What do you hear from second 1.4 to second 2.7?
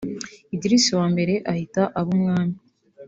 ahita aba umwami